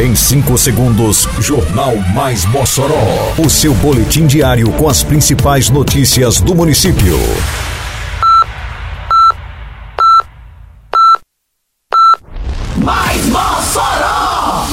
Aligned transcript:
Em 0.00 0.14
5 0.14 0.56
segundos, 0.56 1.28
Jornal 1.40 1.94
Mais 2.14 2.46
Mossoró. 2.46 3.34
O 3.36 3.50
seu 3.50 3.74
boletim 3.74 4.26
diário 4.26 4.72
com 4.72 4.88
as 4.88 5.02
principais 5.02 5.68
notícias 5.68 6.40
do 6.40 6.54
município. 6.54 7.18
Mais 12.78 13.26
Mossoró! 13.26 14.68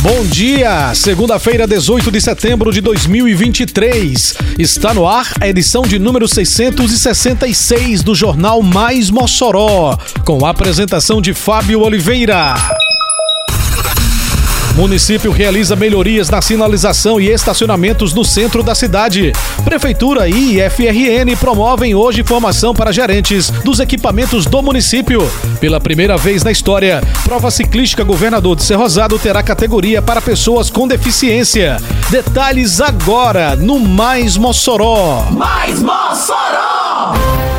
Bom 0.00 0.24
dia, 0.26 0.94
segunda-feira, 0.94 1.66
18 1.66 2.12
de 2.12 2.20
setembro 2.20 2.70
de 2.70 2.80
2023. 2.80 4.36
Está 4.60 4.94
no 4.94 5.08
ar 5.08 5.26
a 5.40 5.48
edição 5.48 5.82
de 5.82 5.98
número 5.98 6.28
666 6.28 8.04
do 8.04 8.14
Jornal 8.14 8.62
Mais 8.62 9.10
Mossoró, 9.10 9.98
com 10.24 10.46
a 10.46 10.50
apresentação 10.50 11.20
de 11.20 11.34
Fábio 11.34 11.80
Oliveira. 11.80 12.54
Município 14.74 15.30
realiza 15.30 15.76
melhorias 15.76 16.30
na 16.30 16.40
sinalização 16.40 17.20
e 17.20 17.28
estacionamentos 17.28 18.14
no 18.14 18.24
centro 18.24 18.62
da 18.62 18.74
cidade. 18.74 19.32
Prefeitura 19.64 20.28
e 20.28 20.58
IFRN 20.58 21.36
promovem 21.38 21.94
hoje 21.94 22.24
formação 22.24 22.72
para 22.72 22.90
gerentes 22.90 23.50
dos 23.50 23.80
equipamentos 23.80 24.46
do 24.46 24.62
município. 24.62 25.30
Pela 25.60 25.78
primeira 25.78 26.16
vez 26.16 26.42
na 26.42 26.50
história, 26.50 27.02
prova 27.22 27.50
ciclística 27.50 28.02
Governador 28.02 28.56
de 28.56 28.62
Cerrosado 28.62 29.18
terá 29.18 29.42
categoria 29.42 30.00
para 30.00 30.22
pessoas 30.22 30.70
com 30.70 30.88
deficiência. 30.88 31.76
Detalhes 32.08 32.80
agora 32.80 33.54
no 33.54 33.78
Mais 33.78 34.38
Mossoró. 34.38 35.26
Mais 35.30 35.82
Mossoró! 35.82 37.51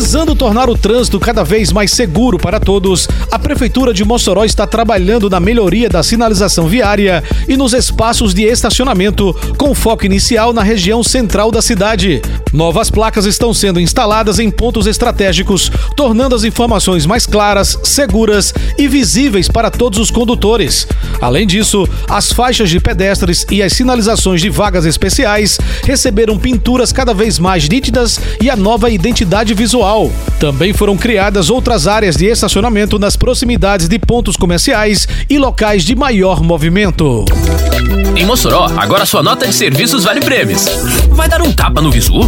Visando 0.00 0.34
tornar 0.34 0.70
o 0.70 0.78
trânsito 0.78 1.20
cada 1.20 1.44
vez 1.44 1.70
mais 1.70 1.90
seguro 1.90 2.38
para 2.38 2.58
todos, 2.58 3.06
a 3.30 3.38
Prefeitura 3.38 3.92
de 3.92 4.02
Mossoró 4.02 4.46
está 4.46 4.66
trabalhando 4.66 5.28
na 5.28 5.38
melhoria 5.38 5.90
da 5.90 6.02
sinalização 6.02 6.66
viária 6.66 7.22
e 7.46 7.54
nos 7.54 7.74
espaços 7.74 8.32
de 8.32 8.44
estacionamento, 8.44 9.36
com 9.58 9.74
foco 9.74 10.06
inicial 10.06 10.54
na 10.54 10.62
região 10.62 11.04
central 11.04 11.52
da 11.52 11.60
cidade. 11.60 12.22
Novas 12.52 12.90
placas 12.90 13.26
estão 13.26 13.54
sendo 13.54 13.80
instaladas 13.80 14.38
em 14.38 14.50
pontos 14.50 14.86
estratégicos, 14.86 15.70
tornando 15.96 16.34
as 16.34 16.42
informações 16.42 17.06
mais 17.06 17.26
claras, 17.26 17.78
seguras 17.84 18.52
e 18.76 18.88
visíveis 18.88 19.48
para 19.48 19.70
todos 19.70 19.98
os 19.98 20.10
condutores. 20.10 20.86
Além 21.20 21.46
disso, 21.46 21.88
as 22.08 22.32
faixas 22.32 22.68
de 22.68 22.80
pedestres 22.80 23.46
e 23.50 23.62
as 23.62 23.72
sinalizações 23.72 24.40
de 24.40 24.50
vagas 24.50 24.84
especiais 24.84 25.58
receberam 25.84 26.38
pinturas 26.38 26.92
cada 26.92 27.14
vez 27.14 27.38
mais 27.38 27.68
nítidas 27.68 28.18
e 28.42 28.50
a 28.50 28.56
nova 28.56 28.90
identidade 28.90 29.54
visual. 29.54 30.10
Também 30.40 30.72
foram 30.72 30.96
criadas 30.96 31.50
outras 31.50 31.86
áreas 31.86 32.16
de 32.16 32.26
estacionamento 32.26 32.98
nas 32.98 33.16
proximidades 33.16 33.88
de 33.88 33.98
pontos 33.98 34.36
comerciais 34.36 35.06
e 35.28 35.38
locais 35.38 35.84
de 35.84 35.94
maior 35.94 36.42
movimento. 36.42 37.24
Em 38.16 38.26
Mossoró, 38.26 38.70
agora 38.76 39.06
sua 39.06 39.22
nota 39.22 39.46
de 39.46 39.54
serviços 39.54 40.04
vale 40.04 40.20
prêmios. 40.20 40.64
Vai 41.10 41.28
dar 41.28 41.42
um 41.42 41.52
tapa 41.52 41.80
no 41.80 41.90
visu? 41.90 42.20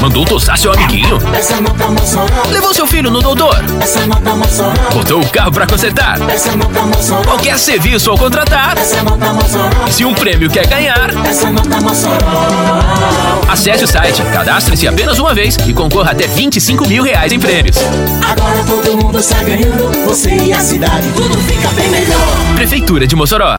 Mandou 0.00 0.24
tosar 0.24 0.58
seu 0.58 0.72
amiguinho? 0.72 1.18
Levou 2.50 2.74
seu 2.74 2.86
filho 2.86 3.10
no 3.10 3.22
doutor? 3.22 3.56
Botou 4.92 5.20
o 5.20 5.28
carro 5.28 5.52
para 5.52 5.66
consertar? 5.66 6.18
Qualquer 7.24 7.58
serviço 7.58 8.10
ao 8.10 8.18
contratar? 8.18 8.76
Se 9.90 10.04
um 10.04 10.14
prêmio 10.14 10.50
quer 10.50 10.66
ganhar? 10.66 11.10
Acesse 13.48 13.84
o 13.84 13.88
site, 13.88 14.22
cadastre-se 14.32 14.86
apenas 14.86 15.18
uma 15.18 15.34
vez 15.34 15.56
e 15.66 15.72
concorra 15.72 16.12
até 16.12 16.26
25 16.26 16.88
mil 16.88 17.02
reais 17.02 17.32
em 17.32 17.38
prêmios. 17.38 17.76
Agora 18.28 18.64
todo 18.64 18.96
mundo 18.96 19.18
está 19.18 19.42
ganhando, 19.42 20.06
você 20.06 20.34
e 20.36 20.52
a 20.52 20.60
cidade, 20.60 21.08
tudo 21.16 21.38
fica 21.38 21.68
bem 21.68 21.88
melhor. 21.88 22.54
Prefeitura 22.56 23.06
de 23.06 23.16
Mossoró. 23.16 23.54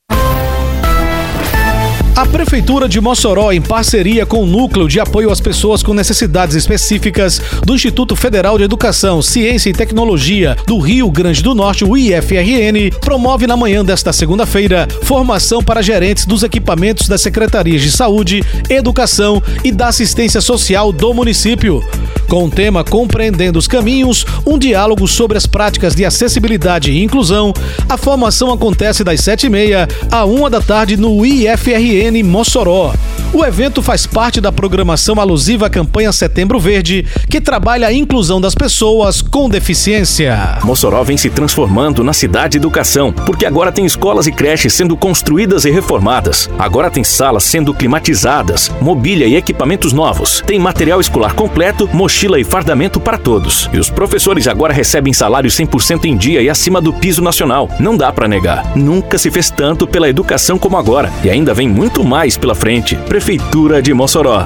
A 2.16 2.26
Prefeitura 2.26 2.88
de 2.88 3.02
Mossoró, 3.02 3.52
em 3.52 3.62
parceria 3.62 4.26
com 4.26 4.42
o 4.42 4.46
Núcleo 4.46 4.88
de 4.88 5.02
Apoio 5.02 5.30
às 5.30 5.42
Pessoas 5.42 5.84
com 5.84 5.94
Necessidades 5.94 6.56
Específicas 6.56 7.42
do 7.66 7.76
Instituto 7.76 8.16
Federal 8.16 8.58
de 8.58 8.64
Educação, 8.64 9.22
Ciência 9.22 9.70
e 9.70 9.74
Tecnologia 9.74 10.56
do 10.66 10.80
Rio 10.80 11.12
Grande 11.12 11.44
do 11.44 11.54
Norte, 11.54 11.84
o 11.84 11.98
IFRN, 11.98 12.90
promove 13.02 13.46
na 13.46 13.58
manhã 13.58 13.84
desta 13.84 14.14
segunda-feira 14.14 14.88
formação 15.04 15.62
para 15.62 15.82
gerentes 15.82 16.26
dos 16.26 16.42
equipamentos 16.42 17.10
das 17.10 17.20
Secretarias 17.20 17.82
de 17.82 17.92
Saúde, 17.92 18.42
Educação 18.70 19.44
e 19.62 19.70
da 19.70 19.90
Assistência 19.90 20.40
Social 20.40 20.94
do 20.94 21.14
município. 21.14 21.84
Com 22.28 22.46
o 22.46 22.50
tema 22.50 22.84
Compreendendo 22.84 23.60
os 23.60 23.68
Caminhos, 23.68 24.26
um 24.46 24.58
diálogo 24.58 25.08
sobre 25.08 25.38
as 25.38 25.46
práticas 25.46 25.96
de 25.96 26.04
acessibilidade 26.04 26.92
e 26.92 27.04
inclusão, 27.04 27.54
a 27.88 27.98
formação 27.98 28.52
acontece 28.52 29.04
das 29.04 29.22
7h30 29.22 29.90
à 30.12 30.26
1 30.26 30.50
da 30.50 30.62
tarde 30.62 30.98
no 30.98 31.26
IFRN 31.26 32.24
Mossoró. 32.24 32.94
O 33.36 33.44
evento 33.44 33.82
faz 33.82 34.08
parte 34.08 34.40
da 34.40 34.50
programação 34.50 35.20
alusiva 35.20 35.68
à 35.68 35.70
campanha 35.70 36.14
Setembro 36.14 36.58
Verde, 36.58 37.06
que 37.30 37.42
trabalha 37.42 37.86
a 37.86 37.92
inclusão 37.92 38.40
das 38.40 38.56
pessoas 38.56 39.22
com 39.22 39.50
deficiência. 39.50 40.58
Mossoró 40.64 41.04
vem 41.04 41.18
se 41.18 41.30
transformando 41.30 42.02
na 42.02 42.14
cidade 42.14 42.52
de 42.52 42.60
educação, 42.60 43.12
porque 43.12 43.46
agora 43.46 43.74
tem 43.74 43.86
escolas 43.86 44.26
e 44.26 44.32
creches 44.32 44.74
sendo 44.74 44.96
construídas 44.96 45.66
e 45.66 45.70
reformadas. 45.70 46.50
Agora 46.58 46.90
tem 46.90 47.04
salas 47.04 47.44
sendo 47.44 47.74
climatizadas, 47.74 48.72
mobília 48.80 49.28
e 49.28 49.36
equipamentos 49.36 49.92
novos. 49.92 50.42
Tem 50.48 50.58
material 50.58 51.02
escolar 51.02 51.34
completo, 51.34 51.90
mochila 51.92 52.40
e 52.40 52.46
fardamento 52.46 53.02
para 53.02 53.18
todos. 53.18 53.70
E 53.74 53.78
os 53.78 53.90
professores 53.90 54.48
agora 54.48 54.74
recebem 54.74 55.12
salário 55.12 55.50
100% 55.50 56.06
em 56.06 56.16
dia 56.16 56.42
e 56.42 56.50
acima 56.50 56.80
do 56.80 56.94
piso 56.94 57.22
nacional. 57.22 57.70
Não 57.82 57.98
dá 57.98 58.14
para 58.14 58.30
negar. 58.30 58.78
Nunca 58.78 59.18
se 59.18 59.30
fez 59.30 59.50
tanto 59.50 59.86
pela 59.86 60.08
educação 60.08 60.58
como 60.58 60.78
agora. 60.78 61.12
E 61.22 61.30
ainda 61.30 61.54
vem 61.54 61.68
muito 61.68 62.02
mais 62.02 62.38
pela 62.38 62.56
frente. 62.56 62.96
Prefeitura 63.26 63.82
de 63.82 63.92
Mossoró. 63.92 64.46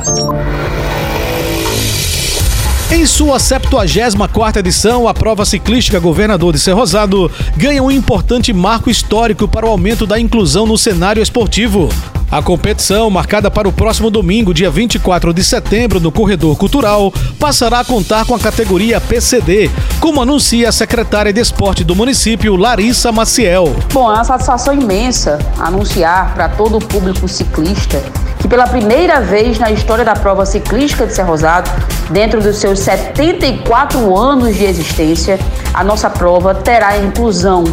Em 2.89 3.05
sua 3.05 3.35
74ª 3.35 4.55
edição, 4.55 5.05
a 5.05 5.13
prova 5.13 5.43
ciclística 5.43 5.99
Governador 5.99 6.53
de 6.53 6.59
Cerrosado 6.59 7.29
ganha 7.57 7.83
um 7.83 7.91
importante 7.91 8.53
marco 8.53 8.89
histórico 8.89 9.49
para 9.49 9.65
o 9.65 9.69
aumento 9.69 10.07
da 10.07 10.17
inclusão 10.17 10.65
no 10.65 10.77
cenário 10.77 11.21
esportivo. 11.21 11.89
A 12.31 12.41
competição, 12.41 13.09
marcada 13.09 13.51
para 13.51 13.67
o 13.67 13.73
próximo 13.73 14.09
domingo, 14.09 14.53
dia 14.53 14.71
24 14.71 15.33
de 15.33 15.43
setembro, 15.43 15.99
no 15.99 16.09
Corredor 16.09 16.55
Cultural, 16.55 17.11
passará 17.37 17.81
a 17.81 17.85
contar 17.85 18.25
com 18.25 18.33
a 18.33 18.39
categoria 18.39 19.01
PCD, 19.01 19.69
como 19.99 20.21
anuncia 20.21 20.69
a 20.69 20.71
secretária 20.71 21.33
de 21.33 21.41
esporte 21.41 21.83
do 21.83 21.97
município, 21.97 22.55
Larissa 22.55 23.11
Maciel. 23.11 23.75
Bom, 23.91 24.09
é 24.09 24.13
uma 24.13 24.23
satisfação 24.23 24.73
imensa 24.73 25.37
anunciar 25.57 26.33
para 26.33 26.47
todo 26.47 26.77
o 26.77 26.79
público 26.79 27.27
ciclista 27.27 28.01
que 28.39 28.47
pela 28.47 28.67
primeira 28.67 29.19
vez 29.19 29.59
na 29.59 29.71
história 29.71 30.03
da 30.03 30.13
prova 30.13 30.45
ciclística 30.45 31.05
de 31.05 31.13
Cerrosado, 31.13 31.69
dentro 32.09 32.41
dos 32.41 32.57
seus 32.57 32.79
74 32.79 34.17
anos 34.17 34.55
de 34.55 34.65
existência, 34.65 35.37
a 35.73 35.83
nossa 35.83 36.09
prova 36.09 36.55
terá 36.55 36.97
inclusão 36.97 37.65